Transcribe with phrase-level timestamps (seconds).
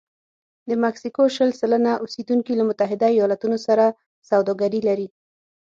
[0.69, 3.85] د مکسیکو شل سلنه اوسېدونکي له متحده ایالتونو سره
[4.29, 5.07] سوداګري لري.